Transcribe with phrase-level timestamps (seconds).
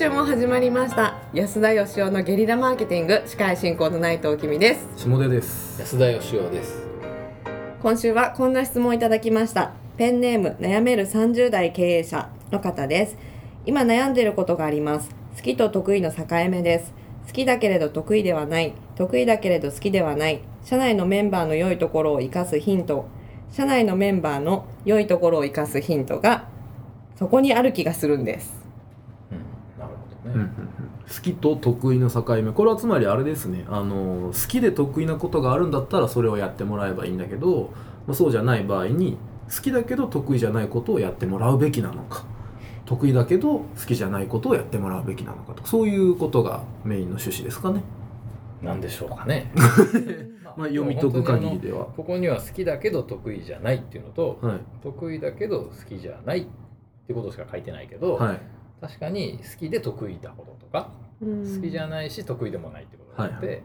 [0.00, 1.18] 週も始まりました。
[1.34, 4.88] 安田義雄のゲリラマーケティング司会進行の内藤君です。
[4.96, 5.78] 下出です。
[5.78, 6.86] 安田義雄です。
[7.82, 9.72] 今週はこんな質問をいただきました。
[9.98, 13.18] ペンネーム悩める30代経営者の方です。
[13.66, 15.10] 今悩んでいることがあります。
[15.36, 16.94] 好きと得意の境目です。
[17.26, 18.72] 好きだけれど得意ではない。
[18.96, 20.40] 得意だけれど好きではない。
[20.64, 23.06] 社内のメンバーの良いところを生かすヒント。
[23.52, 26.48] 社内のメンバーの良いところを生かすヒントが
[27.16, 28.59] そこにある気がするんです
[30.30, 30.50] ね、うんうんうん。
[31.08, 32.52] 好きと得意の境目。
[32.52, 33.64] これはつまりあれですね。
[33.68, 37.72] あの好きで得意なことがあるんだったらそれをやってもらえばいいんだけど、
[38.06, 39.18] まあ、そうじゃない場合に
[39.54, 42.24] 好きだけど得意じゃないことをやってもらうべきなのか。
[42.86, 45.66] 得意だけど好きじゃないことをやってもらうべきなのかと。
[45.66, 47.82] そういうことがメインの趣旨ですかね、
[48.62, 49.52] なんでしょうかね。
[50.56, 51.86] まあ、読み解く限りでは。
[51.96, 54.60] ここには好きだけど得意じゃないっていうのと、はい。
[54.82, 56.46] 得意だけど好きじゃないっ
[57.06, 58.40] てことしか書いてないけど、はい
[58.80, 63.62] 確かに好きで得意なこととか、好好きじゃないし得意でもないってことがあって、はい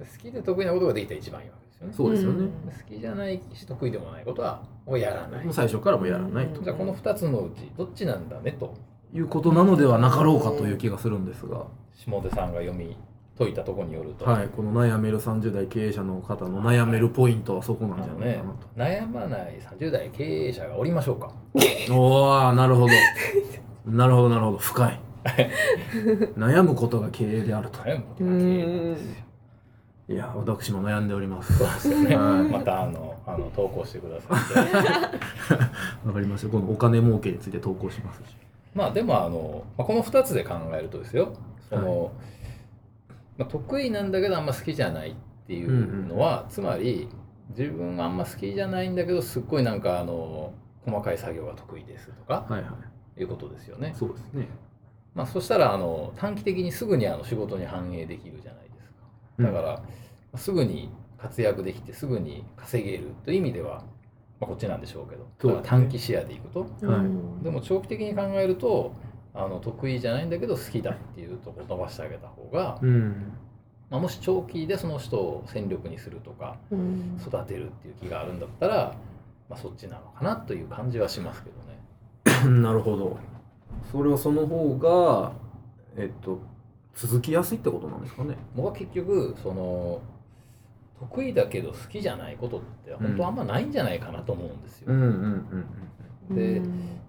[0.00, 1.94] 好きで得意なことができたら一番いいわけですよね。
[1.94, 2.48] そうですよね、うん。
[2.48, 6.62] 好きじゃないし得意でもないことはもうやらない、最初からもやらないと。
[6.62, 8.74] じゃあこの2つのうちどっちなんだねと。
[9.12, 12.96] いうことなのではなかろうかという気がするんですが、下出さんが読み
[13.36, 18.68] 解いたところによると、はい、この悩める30代経営者の方の悩めるポイントはそこなんじゃないかなと。
[18.76, 21.32] 悩まない30代経営者がおりましょうか。
[21.90, 22.88] おおなるほど
[23.90, 24.58] なるほどなるほど。
[24.58, 25.00] 深い。
[26.36, 27.78] 悩むことが経営であると。
[27.80, 29.14] 悩むことが経営なんですよ。
[30.08, 31.56] いや私も悩んでおります。
[31.56, 32.42] そうですよね、はい。
[32.42, 35.54] またあのあの投稿してくださって
[36.04, 36.48] わかりました。
[36.48, 38.20] このお金儲けについて投稿します。
[38.24, 38.36] し
[38.74, 41.32] まあでもあの、まあ、この2つで考えるとですよ。
[41.68, 42.12] その、
[43.38, 45.14] まあ、得意なんだけどあんま好きじゃないっ
[45.46, 47.08] ていうのは、つまり
[47.56, 50.52] 自分があんま好きじゃないんだけどすっごいなんかあの
[50.84, 52.46] 細かい作業が得意ですとか。
[52.48, 52.70] はいはい
[53.22, 53.94] いうことですよね。
[53.96, 54.48] そうですね。
[55.14, 59.42] まあ、そしたらあの短期的にすぐにあの仕事に反映できるじゃないですか。
[59.42, 59.82] だか
[60.32, 63.84] ら、すぐに活躍できてすぐに稼げるという意味では、
[64.40, 65.26] まあ、こっちなんでしょうけど。
[65.40, 66.60] そうだから短期視野でいくと。
[66.60, 66.66] は
[67.40, 67.44] い。
[67.44, 68.94] でも長期的に考えると
[69.34, 73.32] あの得意じゃないんだけど好きだっていうとこ伸ばしてあげた方が、うん。
[73.90, 77.18] まあ、もし長期でその人を戦力にするとかうん。
[77.20, 78.94] 育てるっていう気があるんだったら、
[79.48, 81.78] まあ、そっちなのかなという感じはしますけどね。
[82.48, 83.18] なるほど。
[83.90, 85.32] それはその方が
[85.96, 86.40] えっと
[86.94, 88.36] 続きやすいってことなんですかね。
[88.54, 90.00] 僕は結局その
[90.98, 94.92] 得意だけど好きじゃないことって本当あんまないんじゃないかなと思うんですよ。
[94.92, 95.00] うん。
[95.00, 95.06] うん
[96.30, 96.62] うんで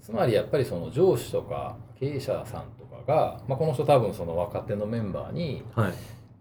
[0.00, 5.92] つまりやっぱりその上司とか経営者さんとかが、まあ、この人多分その若手のメンバーに、うんはい。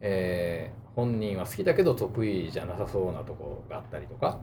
[0.01, 4.37] えー本人は好きだけど得意じゃなさそうなところがあったりとか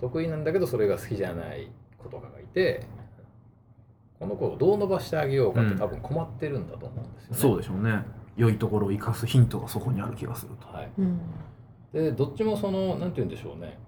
[0.00, 2.86] 得意なんだけどそれが好きじゃない子とかがいて
[4.20, 7.38] この子をどう伸ばしてあげようかって多分困ってるんだと思うんですよね。
[7.38, 8.04] そうでしょうね。
[8.36, 10.68] 良いところを生かすヒントがそこにある気がすると。
[10.68, 11.20] はい、うん。
[11.94, 13.78] でどっちもそのなんて言うんでしょうね。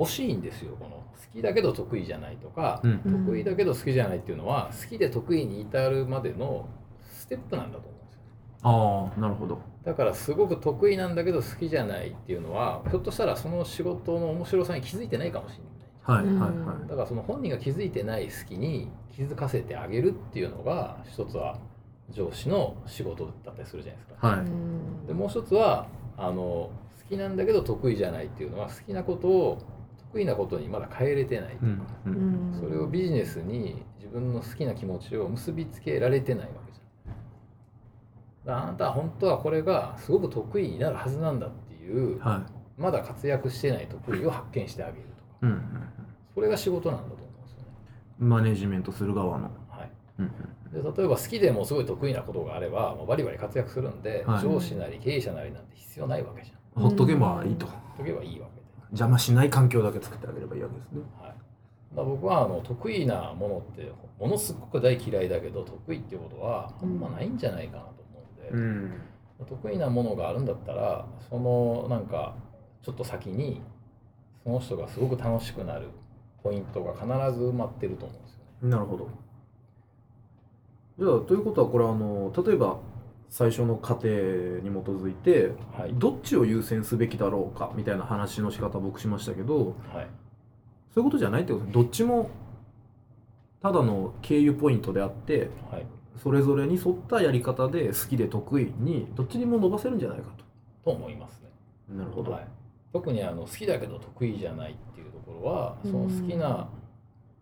[0.00, 0.90] 惜しいんですよこの。
[0.90, 3.24] 好きだけど得意じゃないとか、うんうん。
[3.24, 6.68] 得意だけど好きじゃないっていうのは好きで得意に至るまでの
[7.04, 8.20] ステップなんだと思うんですよ。
[8.64, 9.60] ああなるほど。
[9.84, 16.40] だからすごく得意なんだけど好きじゃないっていうのはひょっとしたらその仕事の面白さに気づいてないかもしれないはいはいうん。
[16.66, 21.58] はだからその本人が気づいてない好きに気づかせてあげるっていうのが一つは
[22.10, 24.28] 上司の仕事だったりするじゃないですか。
[24.28, 24.40] いはい。
[24.40, 25.06] うん。
[25.06, 25.86] でもう一つは
[26.16, 26.70] あの好
[27.08, 29.58] きなんだけど得意じゃないっていうのは好きなことを
[30.12, 31.66] 得意なことにまだ変えれてないとか、
[32.06, 32.50] うんううん。
[32.50, 38.62] んそれをビジネスに自分の好きな気持ちを結びつけられてないわけじゃん。
[38.62, 42.44] あなたは本当はこれがすごく得意になるはずなんだっていうは
[42.76, 45.04] まだ活躍してない得意を発見してあげる
[45.42, 45.62] うんうん
[46.34, 47.66] それが仕事なんだと思うんですよね。
[48.20, 49.50] うんマネジメントする側の。
[49.68, 50.28] はい、うん
[50.72, 54.42] で例えば好きでもすごい得意なことがあればもうバリバリ活躍するんで、はい。
[54.42, 56.82] 上司なり経営者なりなんて必要ないわけじゃん。
[56.82, 57.66] うんほっとけばいいと。
[57.66, 58.62] とけばいいわけで。
[58.92, 61.00] 邪魔しない環境だけ作ってあげればいいわけですね。
[61.20, 68.92] はい、だ僕はあの得意なものってものすごく大嫌いだけど得意ってことはあんまないんじゃないかなと思うんで、ん。
[69.46, 72.34] 得意なものがあるんだったらそのなんか
[72.82, 73.60] ちょっと先に
[74.44, 75.88] その人がすごく楽しくなる
[76.42, 77.06] ポイントが必
[77.38, 78.70] ず埋まってると思うんですよね。
[78.70, 79.08] なるほど。
[80.98, 82.78] じゃあということはこれあの例えば
[83.28, 85.94] 最初の過程に基づいてはい。
[85.94, 90.08] どっちを優先すべきだろうかみたいな話の仕方僕しましたけどはい。
[90.94, 92.30] そういうことじゃないってことですどっちも
[93.62, 95.86] ただの経由ポイントであってはい、
[96.22, 100.30] それぞれに沿ったやり方で好きで得意にどっちにも伸ばせるんじゃないか
[100.84, 100.90] と。
[100.90, 101.48] 思いますね。
[101.88, 102.48] となるほど、はい、
[102.92, 106.68] 特にあの好きだけど得意じゃないっていうところはその好きな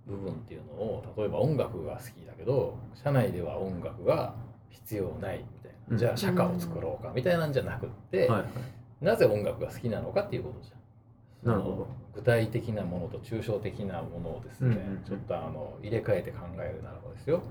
[0.07, 4.35] 部分っていうのを例えば音楽が好きだけど社内では音楽が
[4.71, 5.99] 必要ないみたいな、うん。
[5.99, 9.05] じゃあ社歌を作ろうかみたいなんじゃなくって、はいはい。
[9.05, 11.53] なぜ音楽が好きなのかっていうことじゃん。
[11.53, 11.89] なるほど。
[12.15, 15.05] 具体的なものと抽象的なものをですね、うんうんうん。
[15.05, 17.43] ちょっとあの入れ替えて考えるならばですよ。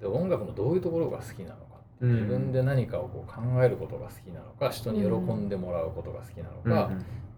[0.00, 2.12] で音楽のどういうところが好きなのかうん。
[2.14, 6.90] 自分で何かをこう考えることが好きなのか人に喜んでもらうことが好きなのか、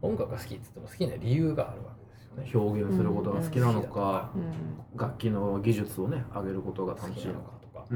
[0.03, 0.11] うん。
[0.11, 2.51] 音楽が好きって言っても好きな理由があるわけですよね。
[2.55, 4.99] 表現することが好きなのか、うん。
[4.99, 7.87] 楽器の技術をね上げることが好きな楽しいのかとか、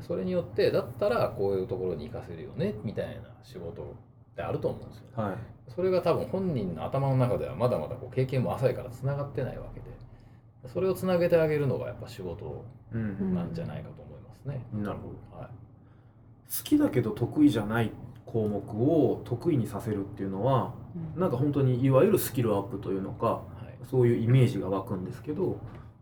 [0.00, 3.86] それによってだったらこういうところに活かせるよねみたいな仕事っ
[4.34, 5.30] てあると思うんですよ、ね。
[5.30, 5.36] はい。
[5.68, 9.86] それが多分本人の頭の中ではまだまだこう経験も浅いからつながってないわけで
[10.72, 13.34] それをつなげてあげるのがやっぱ仕事うん。
[13.34, 14.64] なんじゃないかと思いますね。
[14.72, 15.38] なるほど。
[15.38, 15.48] はい。
[15.48, 15.65] 好
[16.64, 17.90] きだけど得意じゃない
[18.24, 20.74] 項目を得意にさせるっていうのは
[21.16, 23.76] なんか本当にいわゆるスキルアップというのかはい。
[23.90, 25.58] そういうイメージが湧くんですけど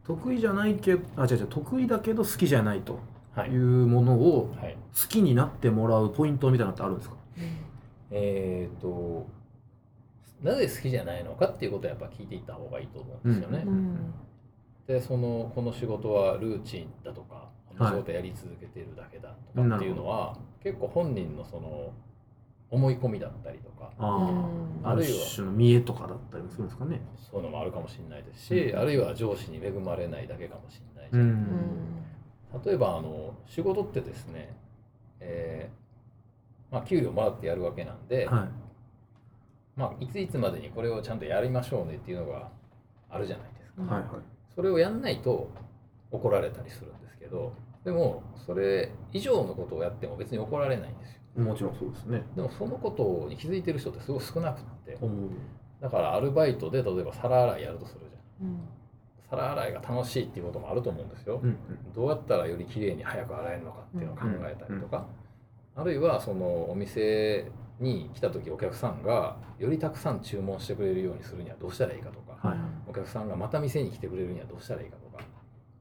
[0.06, 2.99] 得意じゃないけあ違う違う得意だけど好きじゃないと
[3.35, 3.50] はい。
[3.50, 7.17] いうものをはい、好きになってもらうポイントみたいなのってあるんですか？
[8.11, 9.26] えっ、と
[10.43, 13.64] なぜ好きじゃないのかっていうことをやっぱ聞いていった方がいいと思うんですよね。
[13.67, 14.14] うん
[14.86, 21.92] でそのこの仕事はルーチンだとかこの仕事やり続けてるだけだとかっていうのは、結構本人のその
[22.70, 24.86] 思い込みだったりとかあうん。
[24.86, 27.00] あある種の見栄とかだったりもするんですかね。
[27.31, 28.78] そういうのもあるかもしれないですし、うん。
[28.78, 31.46] あるいは上司に恵まれないだけかもしれないし、うん。
[32.64, 34.56] 例えばあの仕事ってですね、
[35.20, 38.48] えーまあ、給料もらってやるわけなんで、はい。
[39.76, 42.48] まあ、いついつまでにこれをちゃんとやりましょうねっていうのが
[43.10, 43.82] あるじゃないですか。
[43.82, 45.50] うんはいはいそれをやんないと
[46.10, 47.52] 怒られたりするんですけど
[47.84, 51.42] でもそれ以上のことをやっても別に怒られないんですよ。
[51.42, 52.22] もちろんそうですね。
[52.36, 55.30] でもそのことに気づいてる人ってすごい少なくって思う。
[55.80, 58.48] だからアルバイトで例えば皿洗いやるとするじゃん。
[58.48, 58.60] うん。
[59.28, 61.92] 皿洗いが楽しいっていうこともあると思うんですよ、うんうん。
[61.92, 65.06] どうやったらより綺麗に早く洗えるのかっていうのを考えたりとか、
[65.74, 67.50] あるいはそのお店
[67.80, 72.60] に来た時お客さんがよりたくさん注文してくれるようにするにはどうしたらいいかとか、はいお
[72.94, 75.25] 客さんがまた店に来てくれるにはどうしたらいいかとか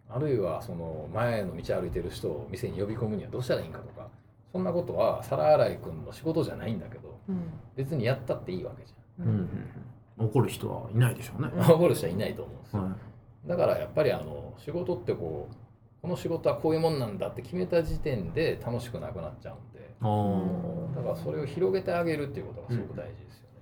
[0.09, 4.07] あるいはその前の道歩いてる人を店に呼び込むにはどうしたらいいかとか
[4.51, 7.51] そんなことは皿洗い君の仕事じゃないんだけどうん。
[7.75, 9.25] 別にやったっていいわけじうん。
[9.25, 9.49] うんうん
[10.15, 11.49] 怒る人はいないでしょうね。
[11.57, 11.71] ゃん。
[11.71, 12.83] 怒る人はいないと思うんですよ。
[12.83, 12.95] は
[13.47, 15.55] だからやっぱりあの仕事ってこう
[16.03, 19.79] この仕事はこういうもんなんだって決めた時点で楽しくなくなっちゃうんで
[20.95, 23.61] だからそれを広げてあげるっていうことがすごく大事ですよね、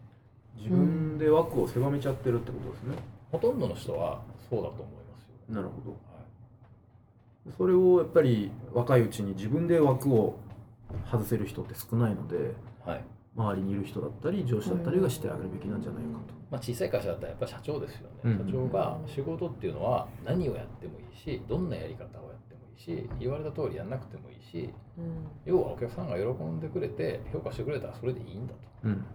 [0.57, 2.95] 自分で枠を狭めちゃってるってことですね
[3.31, 5.91] ほとんどの人はそうだと思いますよ、なるほど。
[5.91, 5.95] は
[7.47, 7.53] い。
[7.57, 10.39] それをやっぱり若いうちに自分で枠を
[11.09, 12.53] 外せる人って少ないので
[12.85, 13.03] はい。
[13.33, 16.33] 周りにいる人だったり上司だったりがしてあげるべきなんじゃないかと。
[16.51, 18.37] まあ、小さい会社だったらやっぱり社長ですよね、うん。
[18.39, 25.27] 社長が仕事っていうのは何をやってもいいしどんなやり方をやってもいいし言われた通りやんなくてもいいしうん。
[25.45, 29.05] 要はお客さんが喜んでくれて評価してくれたらそれでいいんだうん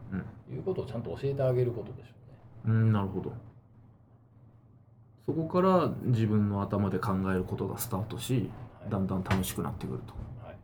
[0.48, 2.14] ということをちゃんと教えてあげることでしょ
[2.66, 2.78] うね。
[2.78, 3.32] うん、うん、なるほど。
[5.26, 8.50] そこから自分の頭で考えることがスタートし、はい
[8.88, 10.14] だんだん楽しくなってくると。
[10.44, 10.56] はい、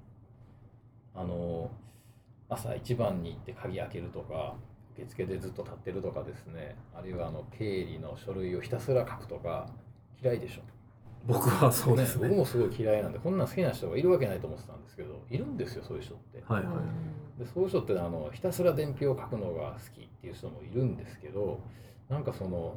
[1.15, 1.71] あの
[2.49, 4.55] 朝一番に行って鍵開けるとか
[4.95, 9.67] 受付でずっと立ってるとかですねあるいはあの経理の書類をひたすら書くとか
[10.23, 10.61] 嫌いでしょ
[11.25, 12.29] 僕はそうですね。
[12.29, 16.71] 僕もすごい嫌いなんでこんなん好きな人がいるわけないと思ってたんですけどいるんですよそういう人ってはいは
[17.39, 17.41] い。
[17.41, 21.61] でそういう人ってあのひたすら伝票を書くのが好きっていう人もいるんですけど
[22.09, 22.77] なんかその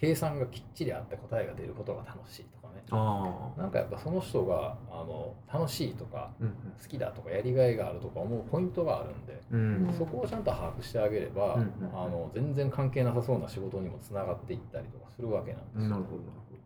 [0.00, 3.60] 計算がきっちりあって答えが出ることが楽しいとかねああ。
[3.60, 9.88] なんかやっぱその人があの楽しいとかうん好きだとかやりがいがあるとか思うポイントがあるんで、うん。
[9.88, 9.94] うん。
[9.94, 16.58] そこをちゃんと把握してあげれば、うんうんあの全然関係なさそうな仕事にもつながっていったりとかするわけなんですよなるほどなるほど。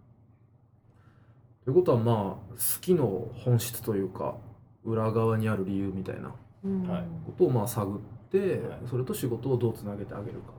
[1.64, 4.36] ということはまあ好きの本質というか
[4.84, 6.34] 裏側にある理由みたいな
[6.64, 7.98] うんはいことをまあ探っ
[8.30, 8.58] て、はい
[8.90, 10.52] それと仕事をどうつなげてあげるか。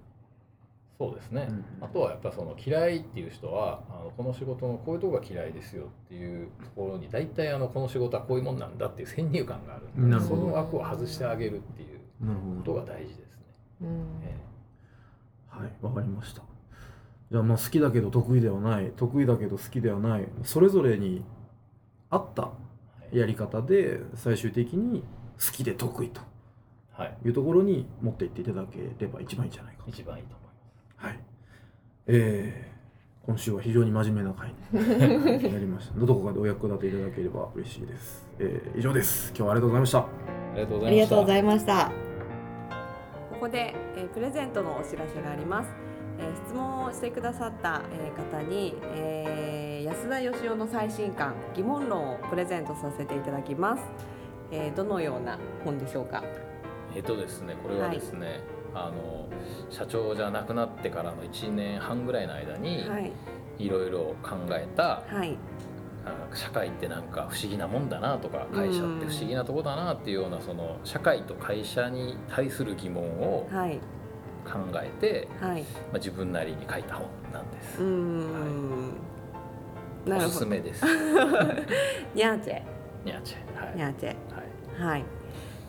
[1.04, 12.00] そうですね、うんあとはやっぱりその嫌いっていう人はあのこの仕事のこういうとこが嫌いですよっていうところに大体あのこの仕事はこういうもんなんだっていう先入観があるんでなるほどその枠を外してあげるっていう
[12.60, 13.26] ことが大事ですね。
[13.82, 13.88] うん
[14.24, 14.36] え
[15.50, 16.42] はい、わかりました。
[17.32, 21.24] じゃあまあ好きだけど得意ではない、得意だけど好きではない、それぞれに
[22.10, 22.52] 合った
[23.12, 25.04] えやり方で最終的に
[25.40, 26.22] 好きで得意と
[26.94, 29.90] はい、いうところに持っていっていただければ一番いいんじゃないかと。
[29.90, 30.43] 一番いいと思います。
[31.04, 31.20] はい。
[32.08, 36.00] えー、今週は非常に真面目な回に なりました。
[36.00, 38.28] どこかでお役立ていただければ嬉しいです。
[38.40, 39.30] えー、以上です。
[39.30, 40.00] 今日はありがとうございました。
[40.00, 40.06] あ
[40.56, 40.96] りがとうごあざいました。
[40.96, 41.92] りがとうございました。
[43.32, 45.70] ここで、えープレゼントのお知らせがあります。
[46.20, 53.84] えー質問をしてくださった、えー方に、えー安田義雄の最新刊疑問論をプレゼントさせていただきます、
[54.52, 56.24] えーどのような本でしょうか？
[56.96, 58.42] えっとですねこれはですね、
[58.76, 59.28] あの
[59.70, 63.12] 社長じゃなくなってからの1年半ぐらいの間にはい
[63.60, 65.38] いろいろ考えた、はい
[66.06, 73.80] あ社会ってなんか不思議なもんだなとか会社って不思議なとこだなっていうようなその社会と会社に対する疑問をはい
[74.44, 77.82] 考えて、はいまあ、自分なりに書いた本なんです。
[77.82, 78.94] うーん、
[80.06, 80.84] なおすすめです。
[82.14, 82.62] ニャーチェ
[83.06, 83.66] ニャーチェ。
[83.66, 83.76] はい。
[83.76, 84.90] ニャーチェはい。
[84.90, 85.06] はい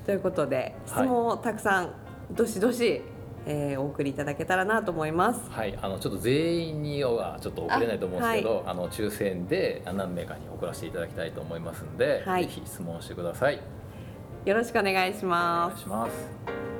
[0.05, 1.93] ということで質はい問をたくさん
[2.31, 3.03] どしどし、
[3.47, 13.61] えーお送りいただけたらなと思いますはい、あのちょっと全員にはちょっと送れないと思うんですけど、あ,、の抽選で何名かに送らせていただきたいと思いますんで、はいぜひ質問してください。
[14.45, 16.74] よろしくお願いしおます願いします。